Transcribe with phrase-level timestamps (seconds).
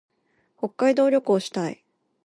[0.57, 1.83] 北海道旅行したい。